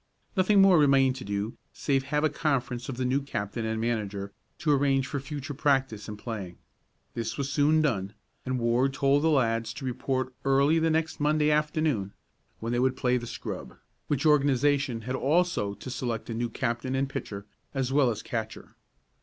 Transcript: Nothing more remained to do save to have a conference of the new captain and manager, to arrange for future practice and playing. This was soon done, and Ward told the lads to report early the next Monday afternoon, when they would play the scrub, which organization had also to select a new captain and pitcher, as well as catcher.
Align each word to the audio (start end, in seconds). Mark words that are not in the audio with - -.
Nothing 0.35 0.63
more 0.63 0.79
remained 0.79 1.15
to 1.17 1.23
do 1.23 1.59
save 1.73 2.01
to 2.01 2.07
have 2.07 2.23
a 2.23 2.29
conference 2.31 2.89
of 2.89 2.97
the 2.97 3.05
new 3.05 3.21
captain 3.21 3.65
and 3.67 3.79
manager, 3.79 4.33
to 4.57 4.71
arrange 4.71 5.05
for 5.05 5.19
future 5.19 5.53
practice 5.53 6.07
and 6.07 6.17
playing. 6.17 6.57
This 7.13 7.37
was 7.37 7.51
soon 7.51 7.83
done, 7.83 8.15
and 8.43 8.57
Ward 8.57 8.95
told 8.95 9.21
the 9.21 9.29
lads 9.29 9.75
to 9.75 9.85
report 9.85 10.33
early 10.43 10.79
the 10.79 10.89
next 10.89 11.19
Monday 11.19 11.51
afternoon, 11.51 12.13
when 12.59 12.73
they 12.73 12.79
would 12.79 12.97
play 12.97 13.17
the 13.17 13.27
scrub, 13.27 13.77
which 14.07 14.25
organization 14.25 15.01
had 15.01 15.13
also 15.15 15.75
to 15.75 15.89
select 15.91 16.31
a 16.31 16.33
new 16.33 16.49
captain 16.49 16.95
and 16.95 17.07
pitcher, 17.07 17.45
as 17.75 17.93
well 17.93 18.09
as 18.09 18.23
catcher. 18.23 18.73